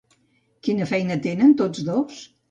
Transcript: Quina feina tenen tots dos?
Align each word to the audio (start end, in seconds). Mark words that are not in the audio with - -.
Quina 0.67 0.87
feina 0.91 1.17
tenen 1.25 1.53
tots 1.59 1.83
dos? 1.91 2.25